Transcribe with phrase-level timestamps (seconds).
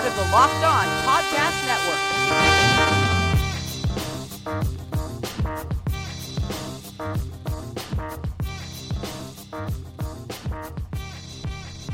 [0.00, 2.00] part of the Locked On Podcast Network.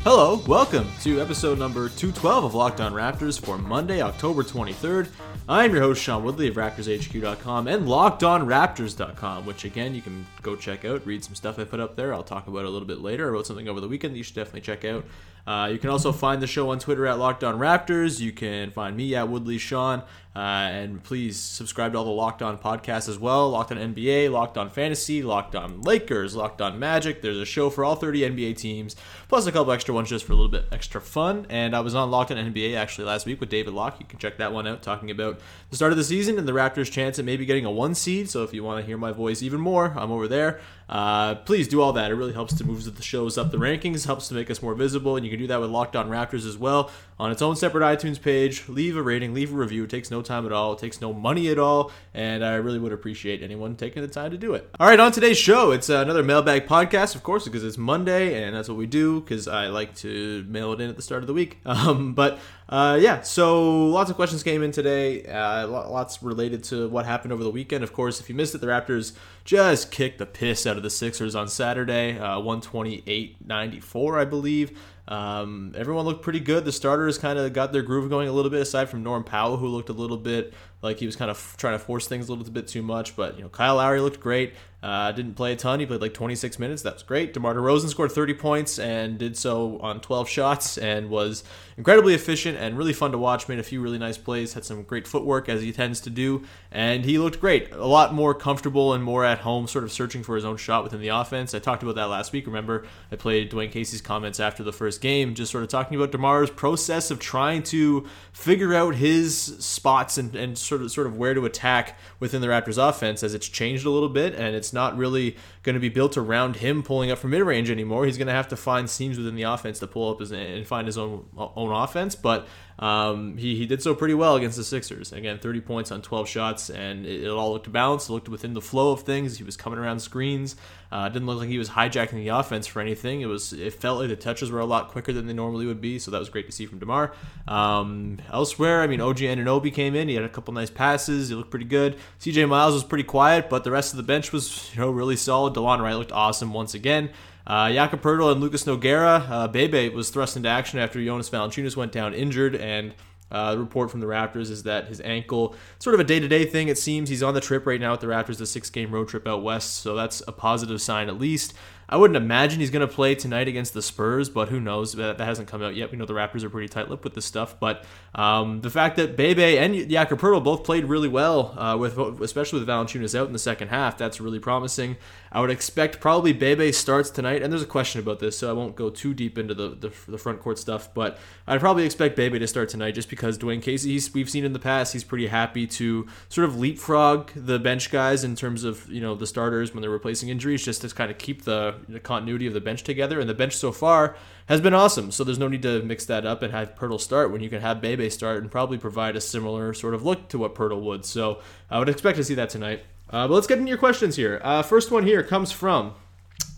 [0.03, 5.09] Hello, welcome to episode number 212 of Locked On Raptors for Monday, October 23rd.
[5.49, 10.85] I'm your host, Sean Woodley of RaptorsHQ.com and LockedOnRaptors.com, which again, you can go check
[10.85, 12.13] out, read some stuff I put up there.
[12.13, 13.27] I'll talk about it a little bit later.
[13.27, 15.03] I wrote something over the weekend that you should definitely check out.
[15.47, 18.19] Uh, you can also find the show on Twitter at Locked On Raptors.
[18.19, 20.03] You can find me at Woodley Sean.
[20.37, 24.29] Uh, and please subscribe to all the Locked On podcasts as well Locked On NBA,
[24.29, 27.23] Locked On Fantasy, Locked On Lakers, Locked On Magic.
[27.23, 28.95] There's a show for all 30 NBA teams,
[29.29, 31.47] plus a couple extra ones just for a little bit extra fun.
[31.49, 33.99] And I was on Locked On NBA actually last week with David Locke.
[33.99, 35.39] You can check that one out, talking about
[35.71, 38.29] the start of the season and the Raptors' chance at maybe getting a one seed.
[38.29, 40.59] So if you want to hear my voice even more, I'm over there.
[40.89, 42.11] Uh, please do all that.
[42.11, 44.73] It really helps to move the shows up the rankings, helps to make us more
[44.73, 47.55] visible, and you can do that with Locked On Raptors as well on its own
[47.55, 48.67] separate iTunes page.
[48.69, 49.83] Leave a rating, leave a review.
[49.83, 50.73] It takes no time at all.
[50.73, 54.31] It takes no money at all, and I really would appreciate anyone taking the time
[54.31, 54.69] to do it.
[54.79, 58.55] All right, on today's show, it's another mailbag podcast, of course, because it's Monday, and
[58.55, 59.21] that's what we do.
[59.21, 61.59] Because I like to mail it in at the start of the week.
[61.77, 65.25] Um, but uh, yeah, so lots of questions came in today.
[65.25, 67.83] Uh, lots related to what happened over the weekend.
[67.83, 69.13] Of course, if you missed it, the Raptors
[69.45, 74.77] just kicked the piss out of the Sixers on Saturday, uh, 128-94, I believe.
[75.07, 76.65] Um, everyone looked pretty good.
[76.65, 79.55] The starters kind of got their groove going a little bit, aside from Norm Powell,
[79.55, 82.33] who looked a little bit like he was kind of trying to force things a
[82.33, 83.15] little bit too much.
[83.15, 84.53] But you know, Kyle Lowry looked great.
[84.83, 85.79] Uh, didn't play a ton.
[85.79, 86.81] He played like 26 minutes.
[86.81, 87.33] That was great.
[87.33, 91.43] DeMar DeRozan scored 30 points and did so on 12 shots and was
[91.77, 93.47] incredibly efficient and really fun to watch.
[93.47, 94.53] Made a few really nice plays.
[94.53, 97.71] Had some great footwork as he tends to do, and he looked great.
[97.71, 100.83] A lot more comfortable and more at home, sort of searching for his own shot
[100.83, 101.53] within the offense.
[101.53, 102.47] I talked about that last week.
[102.47, 106.11] Remember, I played Dwane Casey's comments after the first game, just sort of talking about
[106.11, 111.15] DeMar's process of trying to figure out his spots and, and sort of sort of
[111.15, 114.73] where to attack within the Raptors offense as it's changed a little bit and it's
[114.73, 118.05] not really going to be built around him pulling up from mid range anymore.
[118.05, 120.65] He's going to have to find seams within the offense to pull up his, and
[120.65, 122.15] find his own own offense.
[122.15, 122.47] But
[122.79, 125.11] um, he, he did so pretty well against the Sixers.
[125.11, 128.09] Again, 30 points on 12 shots, and it, it all looked balanced.
[128.09, 129.37] It looked within the flow of things.
[129.37, 130.55] He was coming around screens.
[130.91, 133.21] Uh, didn't look like he was hijacking the offense for anything.
[133.21, 135.81] It was it felt like the touches were a lot quicker than they normally would
[135.81, 137.13] be, so that was great to see from Demar.
[137.47, 140.07] Um, elsewhere, I mean, OG Anunoby came in.
[140.07, 141.29] He had a couple nice passes.
[141.29, 141.97] He looked pretty good.
[142.21, 145.17] CJ Miles was pretty quiet, but the rest of the bench was you know really
[145.17, 145.53] solid.
[145.53, 147.09] Delon Wright looked awesome once again.
[147.47, 149.29] Uh, Jakob Poeltl and Lucas Nogueira.
[149.29, 152.93] Uh, Bebe was thrust into action after Jonas Valanciunas went down injured, and
[153.31, 156.27] uh, the report from the Raptors is that his ankle, sort of a day to
[156.27, 157.07] day thing, it seems.
[157.07, 159.43] He's on the trip right now with the Raptors, the six game road trip out
[159.43, 161.53] west, so that's a positive sign at least.
[161.89, 164.93] I wouldn't imagine he's going to play tonight against the Spurs, but who knows?
[164.93, 165.91] That, hasn't come out yet.
[165.91, 168.97] We know the Raptors are pretty tight lipped with this stuff, but um, the fact
[168.97, 173.33] that Bebe and Jakob both played really well, uh, with especially with Valanciunas out in
[173.33, 174.97] the second half, that's really promising.
[175.31, 178.53] I would expect probably Bebe starts tonight, and there's a question about this, so I
[178.53, 182.15] won't go too deep into the, the, the front court stuff, but I'd probably expect
[182.15, 185.27] Bebe to start tonight just because Dwane Casey, we've seen in the past, he's pretty
[185.27, 189.73] happy to sort of leapfrog the bench guys in terms of, you know, the starters
[189.73, 192.83] when they're replacing injuries, just to kind of keep the, the continuity of the bench
[192.83, 194.15] together, and the bench so far
[194.47, 195.11] has been awesome.
[195.11, 197.61] So there's no need to mix that up and have Poeltl start when you can
[197.61, 201.05] have Bebe start and probably provide a similar sort of look to what Poeltl would.
[201.05, 202.83] So I would expect to see that tonight.
[203.09, 204.41] Uh, but let's get into your questions here.
[204.43, 205.93] Uh, first one here comes from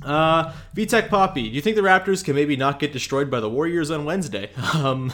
[0.04, 1.44] uh, VTech Poppy.
[1.44, 4.50] Do you think the Raptors can maybe not get destroyed by the Warriors on Wednesday?
[4.74, 5.12] Um,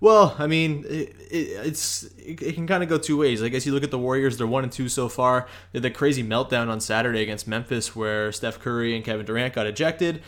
[0.00, 3.42] well, I mean, it, it, it's it, it can kind of go two ways.
[3.42, 5.46] I guess you look at the Warriors; they're one and two so far.
[5.72, 9.54] They had the crazy meltdown on Saturday against Memphis, where Steph Curry and Kevin Durant
[9.54, 10.22] got ejected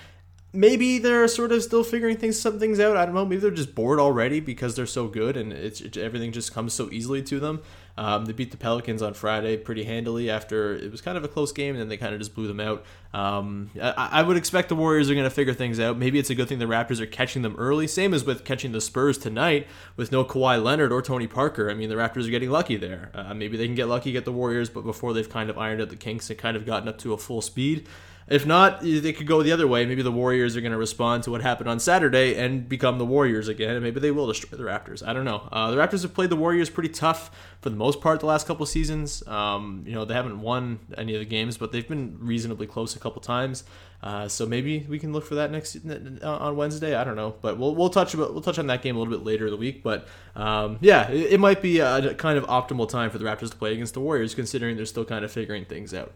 [0.56, 2.96] maybe they're sort of still figuring things some things out.
[2.96, 3.24] I don't know.
[3.24, 6.72] Maybe they're just bored already because they're so good and it's it, everything just comes
[6.72, 7.62] so easily to them.
[7.98, 11.28] Um, they beat the Pelicans on Friday pretty handily after it was kind of a
[11.28, 12.84] close game, and then they kind of just blew them out.
[13.14, 15.96] Um, I, I, would expect the Warriors are going to figure things out.
[15.96, 17.87] Maybe it's a good thing the Raptors are catching them early.
[17.87, 19.66] Same as with catching the Spurs tonight
[19.96, 21.70] with no Kawhi Leonard or Tony Parker.
[21.70, 23.10] I mean, the Raptors are getting lucky there.
[23.14, 25.81] Uh, maybe they can get lucky, get the Warriors, but before they've kind of ironed
[25.81, 27.88] out the kinks and kind of gotten up to a full speed.
[28.28, 29.87] If not, they could go the other way.
[29.87, 33.06] Maybe the Warriors are going to respond to what happened on Saturday and become the
[33.06, 35.06] Warriors again, and maybe they will destroy the Raptors.
[35.06, 35.49] I don't know.
[35.52, 37.31] Uh, the Raptors have played the Warriors pretty tough
[37.61, 39.25] for the most part the last couple seasons.
[39.28, 42.96] Um, you know, they haven't won any of the games, but they've been reasonably close
[42.96, 43.62] a couple times.
[44.02, 46.94] Uh, so maybe we can look for that next uh, on Wednesday.
[46.94, 49.17] I don't know, but we'll we'll touch about we'll touch on that game a little
[49.17, 49.82] bit later in the week.
[49.82, 53.50] But um, yeah, it, it, might be a kind of optimal time for the Raptors
[53.50, 56.12] to play against the Warriors, considering they're still kind of figuring things out.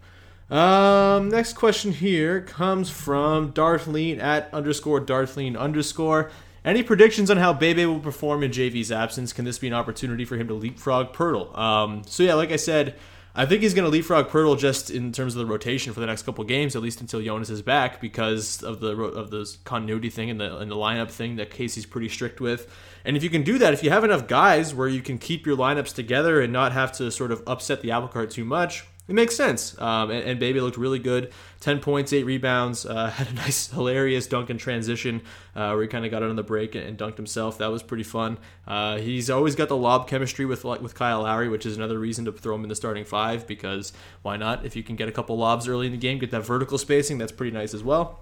[0.51, 6.31] Um, next question here comes from Darthleen at underscore Darthleen underscore.
[6.65, 9.33] Any predictions on how Bebe will perform in JV's absence?
[9.33, 11.57] Can this be an opportunity for him to leapfrog Poeltl?
[11.57, 12.97] Um, so yeah, like I said,
[13.35, 16.07] I think he's going to leapfrog Poeltl just in terms of the rotation for the
[16.07, 20.11] next couple games, at least until Jonas is back, because of the of the continuity
[20.11, 22.71] thing and the and the lineup thing that Casey's pretty strict with.
[23.05, 25.47] And if you can do that, if you have enough guys where you can keep
[25.47, 28.85] your lineups together and not have to sort of upset the apple cart too much,
[29.11, 29.77] it makes sense.
[29.81, 31.33] Um, and, and, Bebe looked really good.
[31.59, 32.87] 10 points, 8 rebounds.
[32.87, 35.23] Uh, had a nice, hilarious dunk in transition
[35.57, 37.59] uh, where he kind of got it on the break and, and, dunked himself.
[37.59, 38.39] That was pretty fun.
[38.69, 42.25] Uh, he's always got the lob chemistry with with Kyle Lowry, which is another reason
[42.27, 43.93] to throw him in the starting five because
[44.23, 44.65] why not?
[44.65, 47.19] If you can get a couple lobs early in the game, get that vertical spacing,
[47.19, 48.21] that's pretty nice as well.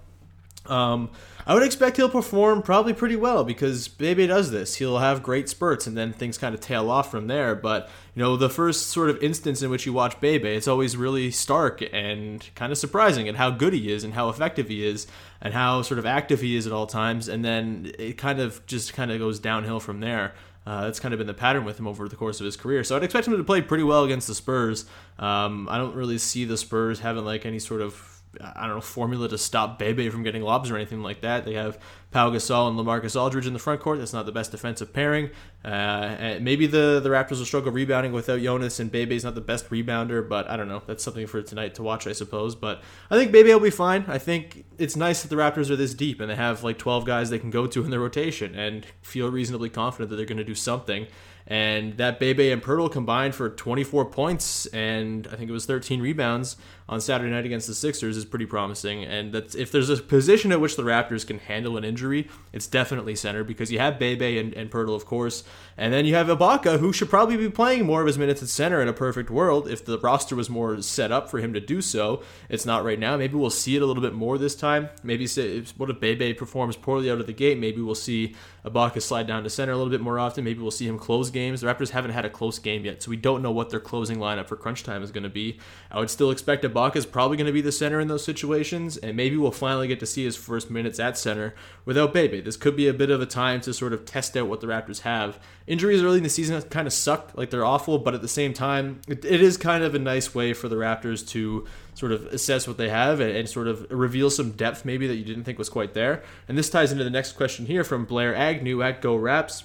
[0.68, 1.10] Um,
[1.46, 4.74] I would expect he'll perform probably pretty well because Bebe does this.
[4.74, 7.54] He'll have great spurts and then things kind of tail off from there.
[7.54, 10.94] But, you know, the first sort of instance in which you watch Bebe, it's always
[10.94, 14.86] really stark and kind of surprising at how good he is and how effective he
[14.86, 15.06] is
[15.40, 17.28] and how sort of active he is at all times.
[17.28, 20.34] And then it kind of just kind of goes downhill from there.
[20.66, 22.84] Uh, that's kind of been the pattern with him over the course of his career.
[22.84, 24.84] So I'd expect him to play pretty well against the Spurs.
[25.18, 28.81] Um, I don't really see the Spurs having like any sort of I don't know
[28.81, 31.44] formula to stop Bebe from getting lobs or anything like that.
[31.44, 31.79] They have
[32.11, 33.99] Pau Gasol and LaMarcus Aldridge in the front court.
[33.99, 35.31] That's not the best defensive pairing.
[35.64, 39.69] Uh, maybe the the Raptors will struggle rebounding without Jonas, and Bebe's not the best
[39.70, 40.26] rebounder.
[40.26, 40.82] But I don't know.
[40.87, 42.55] That's something for tonight to watch, I suppose.
[42.55, 44.05] But I think Bebe will be fine.
[44.08, 47.05] I think it's nice that the Raptors are this deep and they have like 12
[47.05, 50.38] guys they can go to in their rotation and feel reasonably confident that they're going
[50.38, 51.06] to do something.
[51.46, 56.02] And that Bebe and Poeltl combined for 24 points and I think it was 13
[56.02, 56.56] rebounds
[56.88, 59.05] on Saturday night against the Sixers is pretty promising.
[59.05, 62.67] And that's if there's a position at which the Raptors can handle an injury, it's
[62.67, 65.44] definitely center because you have Bebe and, and Poeltl, of course,
[65.76, 68.49] and then you have Ibaka, who should probably be playing more of his minutes at
[68.49, 71.61] center in a perfect world if the roster was more set up for him to
[71.61, 72.23] do so.
[72.49, 73.17] It's not right now.
[73.17, 74.88] Maybe we'll see it a little bit more this time.
[75.02, 77.58] Maybe say, what if Bebe performs poorly out of the gate?
[77.58, 80.44] Maybe we'll see Ibaka slide down to center a little bit more often.
[80.44, 81.61] Maybe we'll see him close games.
[81.61, 84.19] The Raptors haven't had a close game yet, so we don't know what their closing
[84.19, 85.58] lineup for crunch time is going to be.
[85.90, 88.96] I would still expect Ibaka is probably going to be the center in those situations,
[88.96, 91.54] and maybe we'll finally get to see his first minutes at center
[91.84, 92.40] without Bebe.
[92.40, 94.66] This could be a bit of a time to sort of test out what the
[94.66, 95.38] Raptors have.
[95.66, 98.52] Injuries early in the season kind of suck, like they're awful, but at the same
[98.52, 102.26] time, it, it is kind of a nice way for the Raptors to sort of
[102.26, 105.44] assess what they have and, and, sort of reveal some depth maybe that you didn't
[105.44, 106.22] think was quite there.
[106.46, 109.64] And this ties into the next question here from Blair Agnew at Go Raps.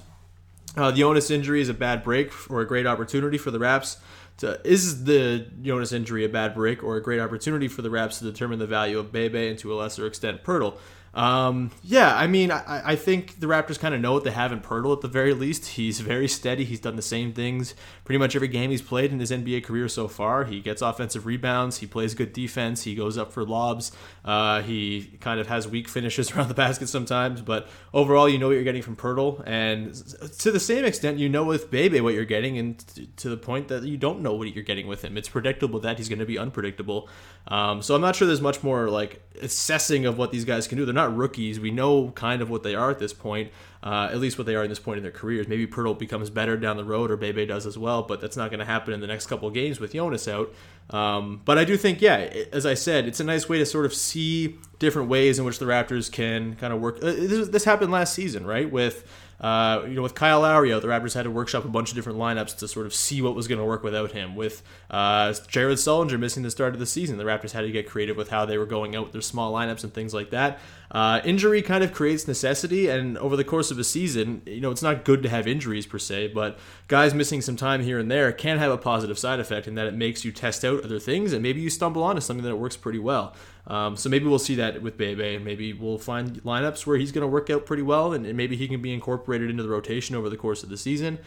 [0.76, 3.98] Uh, the Jonas injury is a bad break or a great opportunity for the Raps.
[4.38, 8.20] To, is the Jonas injury a bad break or a great opportunity for the Raps
[8.20, 10.78] to determine the value of Bebe and to a lesser extent Poeltl?
[11.14, 14.52] Um, yeah, I mean, I, I think the Raptors kind of know what they have
[14.52, 15.68] in Poeltl at the very least.
[15.68, 16.64] He's very steady.
[16.64, 19.88] He's done the same things pretty much every game he's played in his NBA career
[19.88, 20.46] so far.
[20.46, 21.78] He gets offensive rebounds.
[21.78, 22.84] He plays good defense.
[22.84, 23.92] He goes up for lobs.
[24.26, 28.48] Uh, he kind of has weak finishes around the basket sometimes, but overall, you know
[28.48, 29.42] what you're getting from Poeltl.
[29.46, 29.94] And
[30.40, 32.78] to the same extent, you know with Bebe what you're getting, and
[33.18, 35.18] to the point that you don't know what you're getting with him.
[35.18, 37.10] It's predictable that he's going to be unpredictable.
[37.48, 40.78] Um, so I'm not sure there's much more like assessing of what these guys can
[40.78, 40.86] do.
[40.86, 41.60] They're not rookies.
[41.60, 43.52] We know kind of what they are at this point,
[43.84, 45.48] uh, at least what they are at this point in their careers.
[45.48, 48.50] Maybe Poeltl becomes better down the road, or Bebe does as well, but that's not
[48.50, 50.54] going to happen in the next couple of games with Jonas out.
[50.90, 52.18] Um, but I do think, yeah,
[52.54, 55.60] as I said, it's a nice way to sort of see different ways in which
[55.60, 56.98] the Raptors can kind of work.
[56.98, 58.72] Uh, this, this happened last season, right?
[58.72, 59.06] With
[59.44, 61.96] uh, you know, with Kyle Lowry out, the Raptors had to workshop a bunch of
[61.96, 64.38] different lineups to sort of see what was going to work without him.
[64.38, 67.90] With uh, Jared Sullinger missing the start of the season, the Raptors had to get
[67.90, 70.60] creative with how they were going out with their small lineups and things like that.
[70.94, 74.70] Uh, injury kind of creates necessity, and over the course of a season, you know,
[74.70, 78.12] it's not good to have injuries per se, but guys missing some time here and
[78.12, 81.00] there can have a positive side effect in that it makes you test out other
[81.00, 83.36] things, and maybe you stumble onto something that works pretty well.
[83.66, 87.12] Um, so maybe we'll see that with Bebe, and maybe we'll find lineups where he's
[87.12, 89.70] going to work out pretty well, and, and, maybe he can be incorporated into the
[89.70, 91.18] rotation over the course of the season.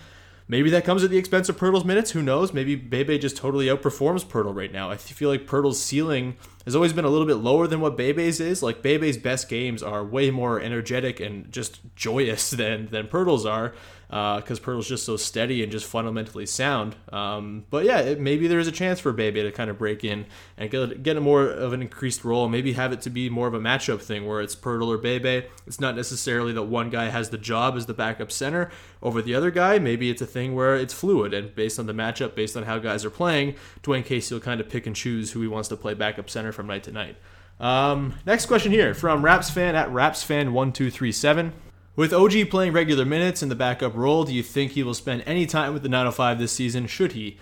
[0.48, 2.12] Maybe that comes at the expense of Poeltl's minutes.
[2.12, 2.52] Who knows?
[2.52, 4.90] Maybe Bebe just totally outperforms Poeltl right now.
[4.90, 8.38] I feel like Poeltl's ceiling has always been a little bit lower than what Bebe's
[8.38, 8.62] is.
[8.62, 13.74] Like Bebe's best games are way more energetic and just joyous than than Poeltl's are.
[14.08, 16.94] Because uh, Poeltl's just so steady and just fundamentally sound.
[17.12, 20.04] Um, but yeah, it, maybe there is a chance for Bebe to kind of break
[20.04, 22.48] in and get, get a more of an increased role.
[22.48, 25.46] Maybe have it to be more of a matchup thing where it's Poeltl or Bebe.
[25.66, 28.70] It's not necessarily that one guy has the job as the backup center
[29.02, 29.78] over the other guy.
[29.78, 32.78] Maybe it's a thing where it's fluid and based on the matchup, based on how
[32.78, 35.76] guys are playing, Dwane Casey will kind of pick and choose who he wants to
[35.76, 37.16] play backup center from night to night.
[37.58, 41.52] Um, next question here from Raps fan at RapsFan1237.
[41.96, 45.22] With OG playing regular minutes in the backup role, do you think he will spend
[45.24, 46.86] any time with the 905 this season?
[46.86, 47.38] Should he?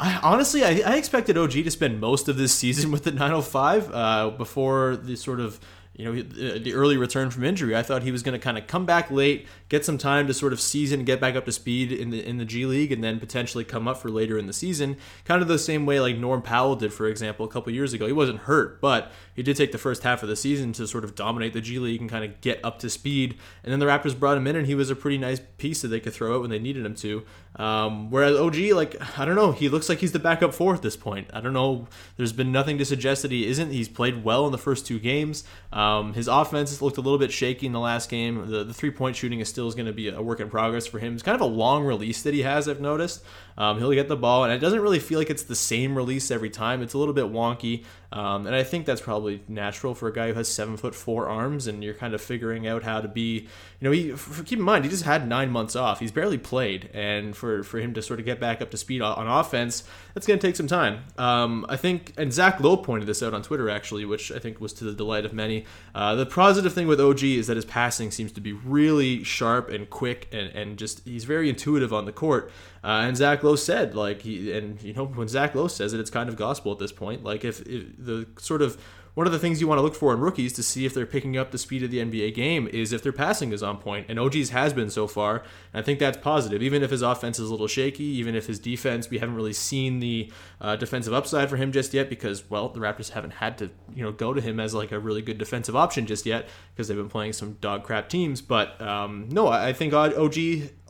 [0.00, 3.90] I, honestly, I, I expected OG to spend most of this season with the 905
[3.92, 5.60] uh, before the sort of
[5.94, 7.76] you know uh, the early return from injury.
[7.76, 10.34] I thought he was going to kind of come back late, get some time to
[10.34, 13.02] sort of season, get back up to speed in the in the G League, and
[13.02, 14.96] then potentially come up for later in the season.
[15.24, 18.06] Kind of the same way like Norm Powell did, for example, a couple years ago.
[18.06, 21.04] He wasn't hurt, but he did take the first half of the season to sort
[21.04, 23.36] of dominate the G League and kind of get up to speed.
[23.64, 25.88] And then the Raptors brought him in, and he was a pretty nice piece that
[25.88, 27.24] they could throw out when they needed him to.
[27.56, 30.82] Um, whereas OG, like I don't know, he looks like he's the backup four at
[30.82, 31.28] this point.
[31.32, 31.88] I don't know.
[32.16, 33.70] There's been nothing to suggest that he isn't.
[33.72, 35.44] He's played well in the first two games.
[35.72, 38.50] Um, his offense looked a little bit shaky in the last game.
[38.50, 41.00] The, the three point shooting is still going to be a work in progress for
[41.00, 41.14] him.
[41.14, 42.68] It's kind of a long release that he has.
[42.68, 43.22] I've noticed.
[43.60, 46.30] Um, he'll get the ball, and it doesn't really feel like it's the same release
[46.30, 46.82] every time.
[46.82, 50.28] It's a little bit wonky, um, and I think that's probably natural for a guy
[50.28, 53.48] who has seven foot four arms, and you're kind of figuring out how to be.
[53.80, 54.14] You know, he,
[54.44, 56.00] keep in mind he just had nine months off.
[56.00, 59.00] He's barely played, and for for him to sort of get back up to speed
[59.00, 59.82] on, offense,
[60.14, 61.04] that's going to take some time.
[61.18, 64.60] Um, I think, and Zach Lowe pointed this out on Twitter actually, which I think
[64.60, 65.64] was to the delight of many.
[65.94, 69.70] Uh, the positive thing with OG is that his passing seems to be really sharp
[69.70, 72.52] and quick, and and just he's very intuitive on the court.
[72.84, 76.00] Uh, and Zach Lowe said, like he, and you know, when Zach Lowe says it,
[76.00, 77.24] it's kind of gospel at this point.
[77.24, 78.80] Like if, if the sort of
[79.14, 81.06] one of the things you want to look for in rookies to see if they're
[81.06, 84.06] picking up the speed of the NBA game is if their passing is on point,
[84.08, 85.42] and OG's has been so far.
[85.72, 88.46] And I think that's positive, even if his offense is a little shaky, even if
[88.46, 92.48] his defense we haven't really seen the uh, defensive upside for him just yet because
[92.50, 95.22] well the Raptors haven't had to you know go to him as like a really
[95.22, 98.40] good defensive option just yet because they've been playing some dog crap teams.
[98.40, 100.36] But um, no, I think OG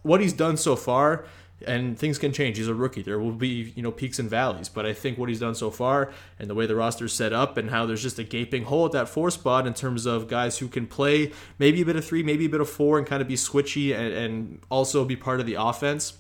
[0.02, 1.24] what he's done so far
[1.66, 2.56] and things can change.
[2.56, 3.02] He's a rookie.
[3.02, 4.68] There will be, you know, peaks and valleys.
[4.68, 7.56] But I think what he's done so far and the way the roster's set up
[7.56, 10.58] and how there's just a gaping hole at that four spot in terms of guys
[10.58, 13.22] who can play maybe a bit of three, maybe a bit of four and kind
[13.22, 16.14] of be switchy and, and also be part of the offense.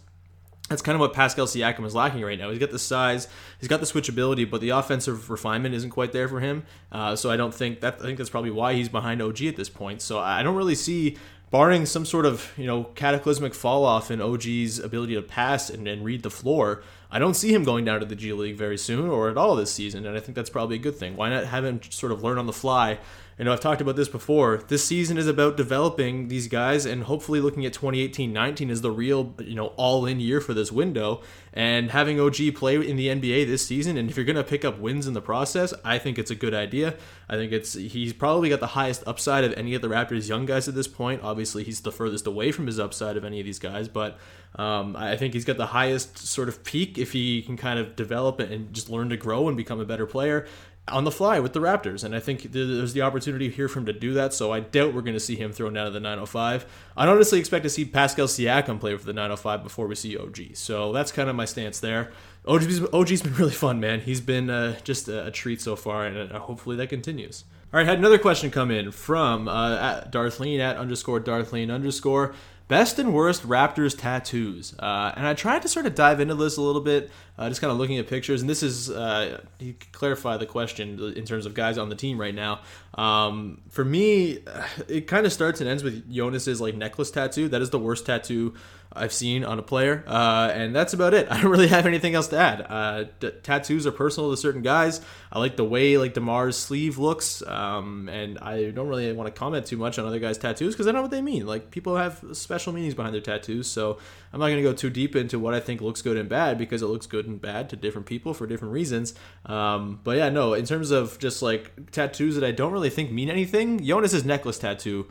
[0.70, 2.50] That's kind of what Pascal Siakam is lacking right now.
[2.50, 3.26] He's got the size,
[3.58, 6.62] he's got the switchability, but the offensive refinement isn't quite there for him.
[6.92, 7.96] Uh, so I don't think that.
[7.98, 10.00] I think that's probably why he's behind OG at this point.
[10.00, 11.16] So I don't really see
[11.50, 15.86] barring some sort of you know cataclysmic fall off in OG's ability to pass and,
[15.88, 18.78] and read the floor, I don't see him going down to the G League very
[18.78, 21.16] soon or at all this season, and I think that's probably a good thing.
[21.16, 22.98] Why not have him sort of learn on the fly
[23.40, 24.58] you know, I've talked about this before.
[24.68, 29.34] This season is about developing these guys and hopefully looking at 2018-19 as the real,
[29.38, 31.22] you know, all-in year for this window
[31.54, 34.62] and having OG play in the NBA this season and if you're going to pick
[34.62, 36.96] up wins in the process, I think it's a good idea.
[37.30, 40.44] I think it's he's probably got the highest upside of any of the Raptors young
[40.44, 41.22] guys at this point.
[41.22, 44.18] Obviously, he's the furthest away from his upside of any of these guys, but
[44.56, 47.94] um, I think he's got the highest sort of peak if he can kind of
[47.94, 50.46] develop and just learn to grow and become a better player
[50.90, 52.04] on the fly with the Raptors.
[52.04, 54.34] And I think there's the opportunity here for him to do that.
[54.34, 56.66] So I doubt we're going to see him thrown out of the 905.
[56.96, 60.54] I honestly expect to see Pascal Siakam play for the 905 before we see OG.
[60.54, 62.12] So that's kind of my stance there.
[62.46, 64.00] OG's, OG's been really fun, man.
[64.00, 67.44] He's been uh, just a, a, treat so far, and uh, hopefully that continues.
[67.72, 72.34] All right, had another question come in from uh, at Darthleen at underscore Darthleen underscore.
[72.66, 74.76] Best and worst Raptors tattoos.
[74.78, 77.60] Uh, and I tried to sort of dive into this a little bit, uh, just
[77.60, 78.42] kind of looking at pictures.
[78.42, 82.20] And this is, uh, you clarify the question in terms of guys on the team
[82.20, 82.60] right now.
[82.94, 84.38] Um, for me,
[84.88, 87.48] it kind of starts and ends with Jonas's like necklace tattoo.
[87.48, 88.54] That is the worst tattoo
[88.92, 91.28] I've seen on a player, uh, and that's about it.
[91.30, 92.66] I don't really have anything else to add.
[92.68, 93.04] Uh,
[93.42, 95.00] tattoos are personal to certain guys.
[95.32, 99.38] I like the way like Demar's sleeve looks, um, and I don't really want to
[99.38, 101.46] comment too much on other guys' tattoos because I know what they mean.
[101.46, 103.98] Like people have special meanings behind their tattoos, so
[104.32, 106.58] I'm not going to go too deep into what I think looks good and bad
[106.58, 109.14] because it looks good and bad to different people for different reasons.
[109.46, 113.12] Um, but yeah, no, in terms of just like tattoos that I don't really think
[113.12, 115.06] mean anything, Jonas's necklace tattoo.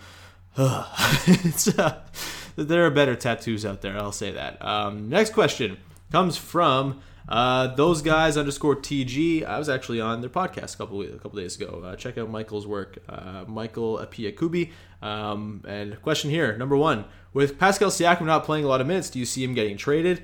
[0.58, 2.02] it's, uh,
[2.56, 3.98] there are better tattoos out there.
[3.98, 4.64] I'll say that.
[4.64, 5.78] Um, next question
[6.12, 9.46] comes from uh, those guys underscore TG.
[9.46, 11.84] I was actually on their podcast a couple a couple days ago.
[11.86, 14.72] Uh, check out Michael's work, uh, Michael Apiakubi.
[15.02, 19.10] Um, and question here, number one: With Pascal Siakam not playing a lot of minutes,
[19.12, 20.24] do you see him getting traded?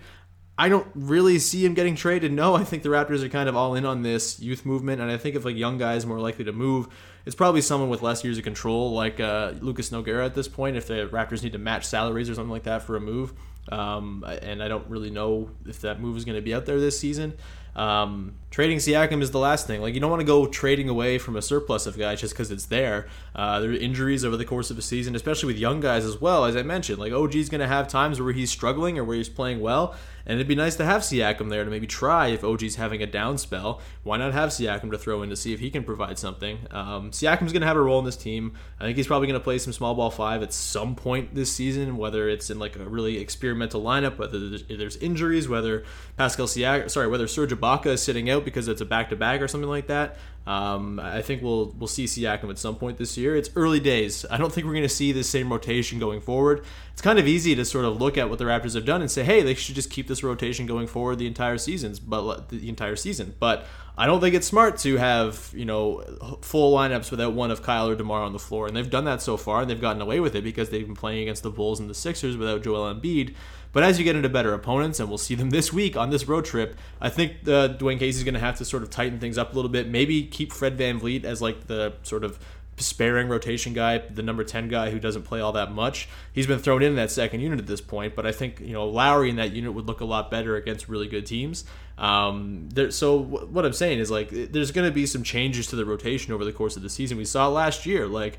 [0.57, 2.31] I don't really see him getting traded.
[2.31, 5.11] No, I think the Raptors are kind of all in on this youth movement, and
[5.11, 6.87] I think if like young guys more likely to move,
[7.25, 10.77] it's probably someone with less years of control, like uh, Lucas Nogueira at this point.
[10.77, 13.33] If the Raptors need to match salaries or something like that for a move,
[13.69, 16.79] Um, and I don't really know if that move is going to be out there
[16.79, 17.33] this season.
[17.75, 19.81] Um, trading Siakam is the last thing.
[19.81, 22.51] Like you don't want to go trading away from a surplus of guys just because
[22.51, 23.05] it's there.
[23.35, 26.21] Uh, there are injuries over the course of a season, especially with young guys as
[26.21, 26.45] well.
[26.45, 29.17] As I mentioned, like OG is going to have times where he's struggling or where
[29.17, 29.93] he's playing well,
[30.25, 33.05] and it'd be nice to have Siakam there to maybe try if OG's having a
[33.05, 33.81] down spell.
[34.03, 36.59] Why not have Siakam to throw in to see if he can provide something?
[36.71, 38.53] Um, Siakam's going to have a role in this team.
[38.79, 41.51] I think he's probably going to play some small ball five at some point this
[41.53, 45.83] season, whether it's in like a really experimental lineup, whether there's injuries, whether
[46.17, 49.41] Pascal Siakam, sorry, whether Serge Ibaka is sitting out because it's a back to back
[49.41, 50.17] or something like that.
[50.47, 53.35] Um, I think we'll we'll see Siakam at some point this year.
[53.35, 54.25] It's early days.
[54.29, 56.63] I don't think we're going to see the same rotation going forward.
[56.93, 59.09] It's kind of easy to sort of look at what the Raptors have done and
[59.09, 62.69] say, hey, they should just keep this rotation going forward the entire seasons, but the
[62.69, 63.35] entire season.
[63.39, 63.65] But
[63.97, 66.01] I don't think it's smart to have you know
[66.41, 69.21] full lineups without one of Kyle or Demar on the floor, and they've done that
[69.21, 71.79] so far, and they've gotten away with it because they've been playing against the Bulls
[71.79, 73.33] and the Sixers without Joel Embiid.
[73.75, 76.29] But as you get into better opponents, and we'll see them this week on this
[76.29, 79.37] road trip, I think uh, Dwane Casey's going to have to sort of tighten things
[79.37, 79.89] up a little bit.
[79.89, 82.39] Maybe keep Fred Van VanVleet as like the sort of
[82.77, 86.09] sparing rotation guy, the number 10 guy who doesn't play all that much.
[86.33, 88.87] He's been thrown in that second unit at this point, but I think, you know,
[88.87, 91.63] Lowry in that unit would look a lot better against really good teams.
[91.97, 95.77] Um, there, so what I'm saying is like, there's going to be some changes to
[95.77, 97.17] the rotation over the course of the season.
[97.17, 98.37] We saw last year, like,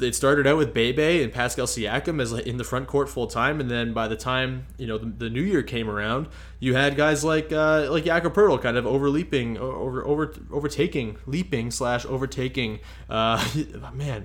[0.00, 3.26] it started out with Bebe and Pascal Siakam as like, in the front court full
[3.26, 6.28] time, and then by the time you know the, the new year came around,
[6.62, 11.72] you had guys like uh, like Jakob Poeltl kind of overleaping, over over overtaking, leaping
[11.72, 12.78] slash overtaking.
[13.10, 13.44] Uh,
[13.92, 14.24] man,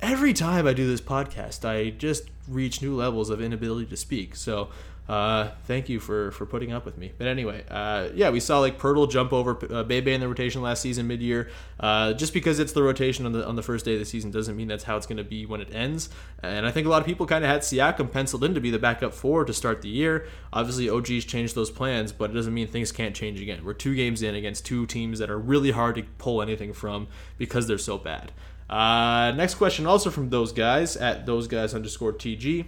[0.00, 4.36] every time I do this podcast, I just reach new levels of inability to speak.
[4.36, 4.70] So
[5.08, 7.12] uh, thank you for for putting up with me.
[7.18, 10.62] But anyway, uh, yeah, we saw like Poeltl jump over uh, Bebe in the rotation
[10.62, 11.50] last season mid year.
[11.80, 14.30] Uh, just because it's the rotation on the on the first day of the season
[14.30, 16.10] doesn't mean that's how it's going to be when it ends.
[16.42, 18.70] And I think a lot of people kind of had Siakam penciled in to be
[18.70, 20.26] the backup four to start the year.
[20.52, 23.64] Obviously, OG's changed those plans, but it doesn't mean things can't change again.
[23.64, 27.08] We're two games in against two teams that are really hard to pull anything from
[27.36, 28.32] because they're so bad.
[28.68, 32.66] Uh, next question, also from those guys at those guys underscore TG.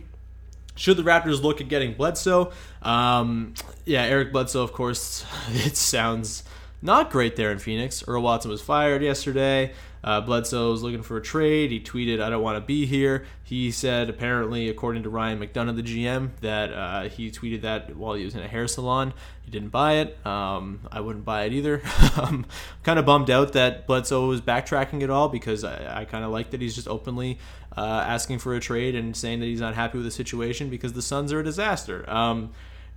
[0.74, 2.52] Should the Raptors look at getting Bledsoe?
[2.82, 5.24] Um, yeah, Eric Bledsoe, of course.
[5.50, 6.44] It sounds
[6.80, 8.02] not great there in Phoenix.
[8.06, 9.72] Earl Watson was fired yesterday.
[10.04, 11.70] Uh, Bledsoe was looking for a trade.
[11.70, 13.24] He tweeted, I don't want to be here.
[13.44, 18.14] He said, apparently, according to Ryan McDonough, the GM, that uh, he tweeted that while
[18.14, 19.14] he was in a hair salon.
[19.42, 20.26] He didn't buy it.
[20.26, 21.82] Um, I wouldn't buy it either.
[22.16, 22.46] I'm
[22.82, 26.30] kind of bummed out that Bledsoe was backtracking it all because I, I kind of
[26.30, 27.38] like that he's just openly
[27.76, 30.92] uh, asking for a trade and saying that he's not happy with the situation because
[30.92, 32.08] the Suns are a disaster.
[32.10, 32.52] Um,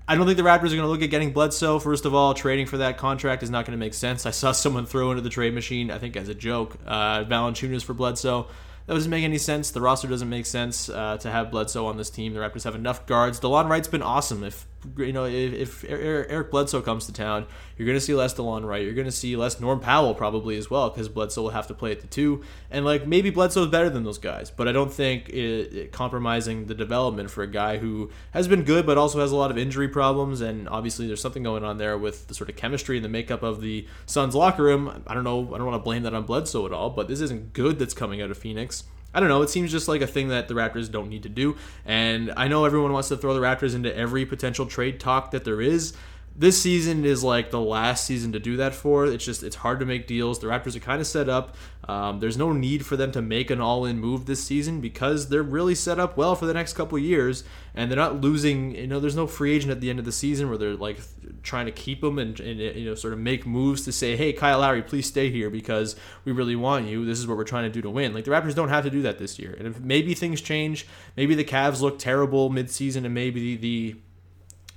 [0.07, 1.79] I don't think the Raptors are going to look at getting Bledsoe.
[1.79, 4.27] First of all, trading for that contract is not going to make sense.
[4.27, 7.83] I saw someone throw into the trade machine, I think as a joke, uh, Valanciunas
[7.83, 8.47] for Bledsoe.
[8.85, 9.71] That doesn't make any sense.
[9.71, 12.35] The roster doesn't make sense uh, to have Bledsoe on this team.
[12.35, 13.39] The Raptors have enough guards.
[13.39, 14.43] DeLon Wright's been awesome.
[14.43, 17.45] If you know, if, if Eric Bledsoe comes to town,
[17.77, 18.83] you're going to see less DeLon Wright.
[18.83, 21.73] You're going to see less Norm Powell probably as well because Bledsoe will have to
[21.73, 22.43] play at the two.
[22.71, 25.91] And like maybe Bledsoe is better than those guys, but I don't think it, it
[25.91, 29.51] compromising the development for a guy who has been good but also has a lot
[29.51, 30.41] of injury problems.
[30.41, 33.43] And obviously there's something going on there with the sort of chemistry and the makeup
[33.43, 35.03] of the Suns locker room.
[35.07, 35.53] I don't know.
[35.53, 37.93] I don't want to blame that on Bledsoe at all, but this isn't good that's
[37.93, 38.85] coming out of Phoenix.
[39.15, 39.41] I don't know.
[39.41, 41.55] It seems just like a thing that the Raptors don't need to do.
[41.85, 45.45] And I know everyone wants to throw the Raptors into every potential trade talk that
[45.45, 45.93] there is
[46.37, 49.05] this season is like the last season to do that for.
[49.05, 50.39] It's just it's hard to make deals.
[50.39, 51.55] The Raptors are kind of set up.
[51.87, 55.43] Um, there's no need for them to make an all-in move this season because they're
[55.43, 57.43] really set up well for the next couple years,
[57.73, 58.75] and they're not losing.
[58.75, 60.99] You know, there's no free agent at the end of the season where they're like
[61.43, 64.33] trying to keep them and, and you know sort of make moves to say, hey,
[64.33, 65.95] Kyle Lowry, please stay here because
[66.25, 67.05] we really want you.
[67.05, 68.13] This is what we're trying to do to win.
[68.13, 69.55] Like the Raptors don't have to do that this year.
[69.57, 73.95] And if maybe things change, maybe the Cavs look terrible mid-season, and maybe the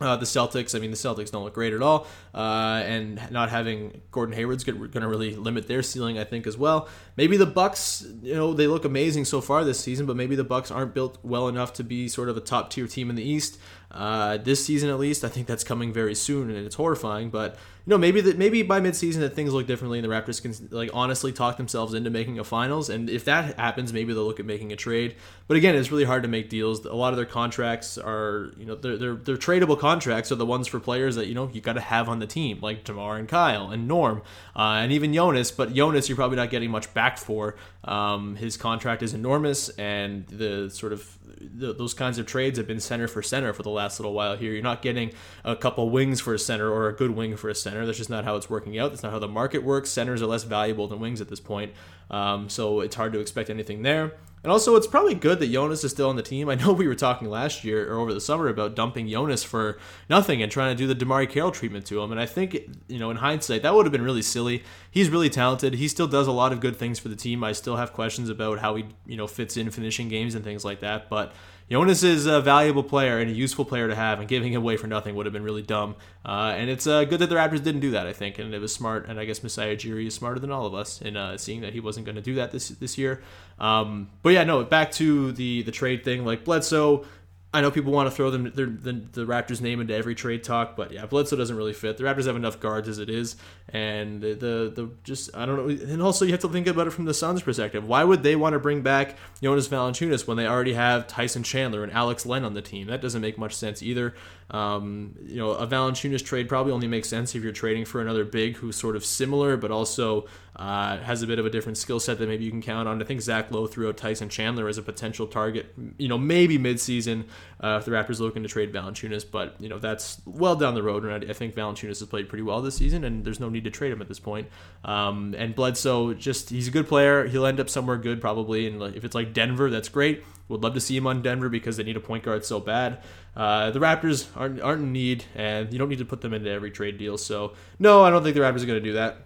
[0.00, 3.50] uh, the Celtics, I mean, the Celtics don't look great at all, uh, and not
[3.50, 6.88] having Gordon Hayward's going to really limit their ceiling, I think, as well.
[7.16, 10.44] Maybe the Bucks, you know, they look amazing so far this season, but maybe the
[10.44, 13.28] Bucks aren't built well enough to be sort of a top tier team in the
[13.28, 13.58] East.
[13.90, 17.30] Uh, this season, at least, I think that's coming very soon, and it's horrifying.
[17.30, 17.56] But
[17.88, 20.90] know, maybe that maybe by midseason that things look differently, and the Raptors can like
[20.92, 22.90] honestly talk themselves into making a finals.
[22.90, 25.16] And if that happens, maybe they'll look at making a trade.
[25.46, 26.84] But again, it's really hard to make deals.
[26.84, 30.46] A lot of their contracts are, you know, they're they're, they're tradable contracts are the
[30.46, 33.16] ones for players that you know you got to have on the team, like DeMar
[33.16, 34.22] and Kyle and Norm,
[34.54, 35.50] uh, and even Jonas.
[35.50, 37.56] But Jonas, you're probably not getting much back for.
[37.84, 42.66] Um, his contract is enormous, and the sort of the, those kinds of trades have
[42.66, 44.52] been center for center for the last little while here.
[44.52, 45.12] You're not getting
[45.44, 47.77] a couple wings for a center or a good wing for a center.
[47.86, 48.90] That's just not how it's working out.
[48.90, 49.90] That's not how the market works.
[49.90, 51.72] Centers are less valuable than wings at this point.
[52.10, 54.14] Um, so it's hard to expect anything there.
[54.44, 56.48] And also, it's probably good that Jonas is still on the team.
[56.48, 59.78] I know we were talking last year or over the summer about dumping Jonas for
[60.08, 62.12] nothing and trying to do the DeMarre Carroll treatment to him.
[62.12, 64.62] And I think, you know, in hindsight, that would have been really silly.
[64.90, 65.74] He's really talented.
[65.74, 67.42] He still does a lot of good things for the team.
[67.42, 70.64] I still have questions about how he, you know, fits in finishing games and things
[70.64, 71.10] like that.
[71.10, 71.32] But
[71.70, 74.76] Jonas is a valuable player and a useful player to have, and giving him away
[74.76, 75.96] for nothing would have been really dumb.
[76.24, 78.58] Uh, and it's uh, good that the Raptors didn't do that, I think, and it
[78.58, 79.06] was smart.
[79.06, 81.74] And I guess Masai Ujiri is smarter than all of us in uh, seeing that
[81.74, 83.22] he wasn't going to do that this this year.
[83.58, 86.24] Um, but yeah, no, back to the the trade thing.
[86.24, 87.04] Like Bledsoe,
[87.52, 90.44] I know people want to throw them the, the, the, Raptors name into every trade
[90.44, 91.96] talk, but yeah, Bledsoe doesn't really fit.
[91.96, 93.36] The Raptors have enough guards as it is,
[93.70, 94.34] and the
[94.74, 95.86] the just I don't know.
[95.90, 97.88] And also you have to think about it from the Suns' perspective.
[97.88, 101.82] Why would they want to bring back Jonas Valanciunas when they already have Tyson Chandler
[101.82, 102.86] and Alex Len on the team?
[102.88, 104.14] That doesn't make much sense either.
[104.50, 108.24] Um, you know, a Valanciunas trade probably only makes sense if you're trading for another
[108.24, 112.00] big who's sort of similar, but also uh, has a bit of a different skill
[112.00, 113.00] set that maybe you can count on.
[113.00, 116.58] I think Zach Lowe threw out Tyson Chandler as a potential target, you know, maybe
[116.58, 117.24] midseason
[117.62, 120.82] uh, if the Raptors looking to trade Valanciunas, but, you know, that's well down the
[120.82, 121.04] road.
[121.04, 123.64] And I, I think Valanciunas has played pretty well this season, and there's no need
[123.64, 124.48] to trade him at this point.
[124.84, 127.26] Um, and Bledsoe, just, he's a good player.
[127.26, 128.66] He'll end up somewhere good probably.
[128.66, 130.24] And if it's like Denver, that's great.
[130.48, 133.02] Would love to see him on Denver because they need a point guard so bad.
[133.36, 136.50] Uh, the Raptors aren't, aren't in need, and you don't need to put them into
[136.50, 137.18] every trade deal.
[137.18, 139.18] So, no, I don't think the Raptors are going to do that.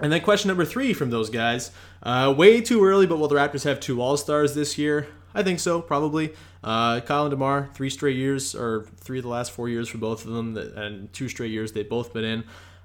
[0.00, 1.70] And then question number three from those guys.
[2.02, 5.08] Uh, way too early, but will the Raptors have two All Stars this year?
[5.34, 6.32] I think so, probably.
[6.66, 9.98] Uh, Kyle and DeMar, three straight years, or three of the last four years for
[9.98, 12.44] both of them, and two straight years they've both been in.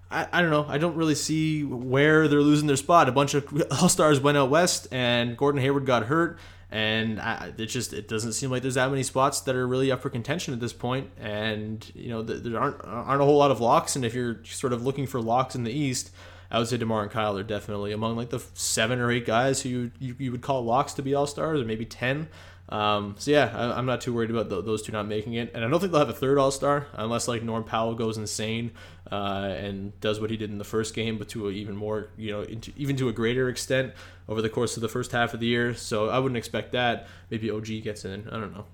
[0.10, 0.66] I, I don't know.
[0.68, 3.10] I don't really see where they're losing their spot.
[3.10, 3.46] A bunch of
[3.82, 6.40] All Stars went out west, and Gordon Hayward got hurt
[6.72, 9.92] and I, it just it doesn't seem like there's that many spots that are really
[9.92, 11.10] up for contention at this point.
[11.20, 14.72] And you know there aren't aren't a whole lot of locks, and if you're sort
[14.72, 16.12] of looking for locks in the East,
[16.50, 19.62] I would say Demar and Kyle are definitely among like the seven or eight guys
[19.62, 22.30] who you, you would call locks to be all stars, or maybe ten.
[22.72, 25.52] Um, so yeah, I, am not too worried about th- those two not making it,
[25.54, 28.18] and I don't think they'll have a third All Star unless like Norm Powell goes
[28.18, 28.72] insane
[29.12, 32.32] uh, and does what he did in the first game, but to even more, you
[32.32, 33.94] know, into, even to a greater extent
[34.30, 35.74] over the course of the first half of the year.
[35.74, 37.08] So I wouldn't expect that.
[37.30, 38.30] Maybe OG gets in.
[38.30, 38.66] I don't know.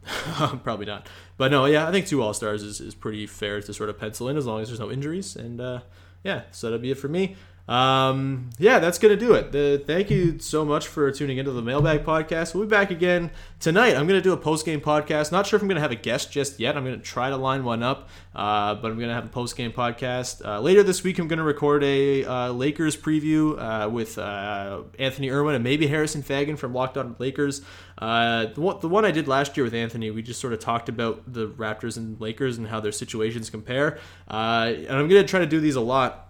[0.63, 1.09] Probably not.
[1.37, 3.97] But no, yeah, I think two All Stars is, is pretty fair to sort of
[3.97, 5.35] pencil in as long as there's no injuries.
[5.35, 5.79] And uh,
[6.23, 7.35] yeah, so that'll be it for me.
[7.67, 9.51] Um, yeah, that's going to do it.
[9.51, 12.55] The, thank you so much for tuning into the Mailbag Podcast.
[12.55, 13.95] We'll be back again tonight.
[13.95, 15.33] I'm going to do a post game podcast.
[15.33, 16.77] Not sure if I'm going to have a guest just yet.
[16.77, 19.29] I'm going to try to line one up, uh, but I'm going to have a
[19.29, 20.45] post game podcast.
[20.45, 24.83] Uh, later this week, I'm going to record a uh, Lakers preview uh, with uh,
[24.97, 27.61] Anthony Irwin and maybe Harrison Faigen from Locked On Lakers.
[27.97, 30.59] Uh, the, one, the one I did last year with Anthony, we just sort of
[30.59, 33.99] talked about the Raptors and Lakers and how their situations compare.
[34.29, 36.26] and I'm going to try to do these a lot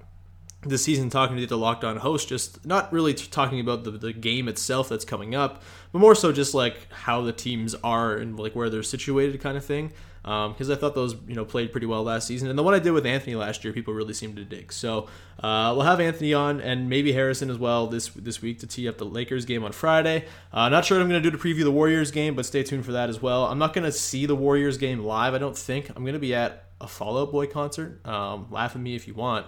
[0.68, 4.14] this season talking to the locked on host just not really talking about the, the
[4.14, 8.40] game itself that's coming up but more so just like how the teams are and
[8.40, 9.92] like where they're situated kind of thing
[10.28, 12.74] because um, I thought those you know played pretty well last season and the one
[12.74, 15.08] I did with Anthony last year people really seemed to dig so
[15.40, 18.90] uh, we'll have Anthony on and maybe Harrison as well this this week to tee
[18.90, 21.42] up the Lakers game on Friday uh, not sure what I'm going to do to
[21.42, 23.92] preview the Warriors game but stay tuned for that as well I'm not going to
[23.92, 27.18] see the Warriors game live I don't think I'm going to be at a Fall
[27.18, 29.46] Out Boy concert um, laugh at me if you want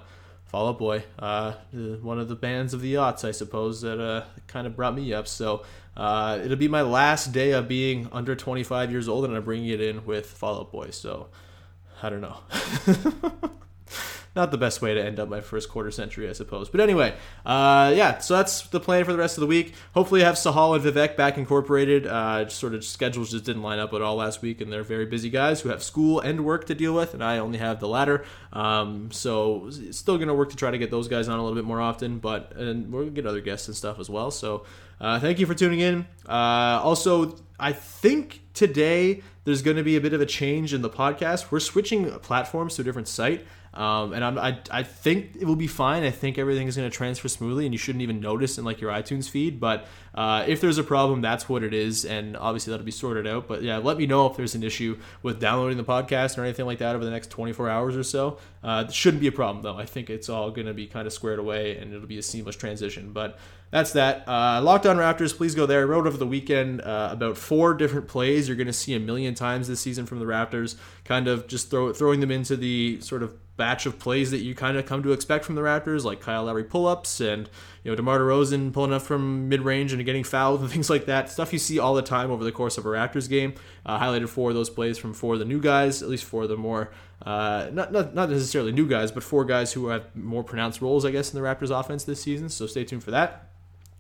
[0.49, 1.53] Fall Out Boy, uh,
[2.01, 5.13] one of the bands of the aughts, I suppose, that uh, kind of brought me
[5.13, 5.27] up.
[5.27, 5.63] So
[5.95, 9.69] uh, it'll be my last day of being under 25 years old, and I'm bringing
[9.69, 10.89] it in with Fall Out Boy.
[10.89, 11.27] So
[12.01, 12.39] I don't know.
[14.35, 16.69] not the best way to end up my first quarter century, I suppose.
[16.69, 19.73] But anyway, uh, yeah, so that's the plan for the rest of the week.
[19.93, 22.07] Hopefully, I have Sahal and Vivek back incorporated.
[22.07, 25.05] Uh, sort of schedules just didn't line up at all last week, and they're very
[25.05, 27.87] busy guys who have school and work to deal with, and I only have the
[27.87, 28.23] latter.
[28.53, 31.55] Um, so, still going to work to try to get those guys on a little
[31.55, 34.31] bit more often, but and we're going to get other guests and stuff as well.
[34.31, 34.65] So,
[35.01, 36.07] uh, thank you for tuning in.
[36.27, 40.81] Uh, also, I think today there's going to be a bit of a change in
[40.81, 41.51] the podcast.
[41.51, 43.45] We're switching platforms to a different site.
[43.73, 46.03] Um, and I'm, I, I think it will be fine.
[46.03, 48.81] I think everything is going to transfer smoothly, and you shouldn't even notice in like
[48.81, 49.59] your iTunes feed.
[49.59, 53.27] But uh, if there's a problem, that's what it is, and obviously that'll be sorted
[53.27, 53.47] out.
[53.47, 56.65] But yeah, let me know if there's an issue with downloading the podcast or anything
[56.65, 58.37] like that over the next 24 hours or so.
[58.63, 59.77] Uh, shouldn't be a problem though.
[59.77, 62.23] I think it's all going to be kind of squared away, and it'll be a
[62.23, 63.13] seamless transition.
[63.13, 63.37] But
[63.71, 64.27] that's that.
[64.27, 65.81] Uh, Locked On Raptors, please go there.
[65.81, 68.99] I wrote over the weekend uh, about four different plays you're going to see a
[68.99, 70.75] million times this season from the Raptors.
[71.05, 74.55] Kind of just throw, throwing them into the sort of batch of plays that you
[74.55, 77.49] kind of come to expect from the Raptors, like Kyle Lowry pull-ups and
[77.83, 81.29] you know DeMar DeRozan pulling up from mid-range and getting fouled and things like that.
[81.29, 83.53] Stuff you see all the time over the course of a Raptors game.
[83.85, 86.43] Uh, highlighted four of those plays from four of the new guys, at least four
[86.43, 86.89] of the more
[87.23, 91.05] uh, not, not not necessarily new guys, but four guys who have more pronounced roles,
[91.05, 92.49] I guess, in the Raptors offense this season.
[92.49, 93.49] So stay tuned for that.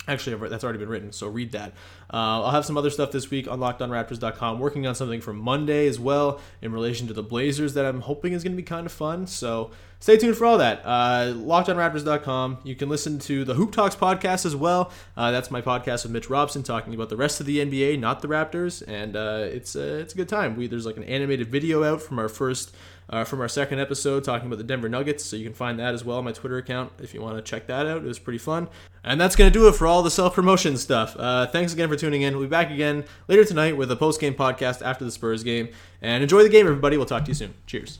[0.09, 1.73] Actually, that's already been written, so read that.
[2.11, 4.59] Uh, I'll have some other stuff this week on LockedOnRaptors.com.
[4.59, 8.33] Working on something for Monday as well in relation to the Blazers that I'm hoping
[8.33, 9.27] is going to be kind of fun.
[9.27, 9.69] So
[9.99, 10.81] stay tuned for all that.
[10.83, 12.59] Uh, LockedOnRaptors.com.
[12.63, 14.91] You can listen to the Hoop Talks podcast as well.
[15.15, 18.23] Uh, that's my podcast with Mitch Robson talking about the rest of the NBA, not
[18.23, 20.55] the Raptors, and uh, it's uh, it's a good time.
[20.55, 22.73] We there's like an animated video out from our first
[23.09, 25.25] uh, from our second episode talking about the Denver Nuggets.
[25.25, 27.41] So you can find that as well on my Twitter account if you want to
[27.41, 27.97] check that out.
[27.97, 28.67] It was pretty fun.
[29.03, 31.15] And that's going to do it for all the self promotion stuff.
[31.17, 32.35] Uh, thanks again for tuning in.
[32.35, 35.69] We'll be back again later tonight with a post game podcast after the Spurs game.
[36.01, 36.97] And enjoy the game, everybody.
[36.97, 37.53] We'll talk to you soon.
[37.65, 37.99] Cheers.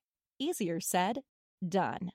[0.41, 1.21] Easier said,
[1.69, 2.13] done.